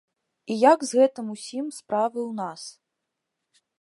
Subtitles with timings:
[0.53, 2.61] І як з гэтым усім справы ў нас.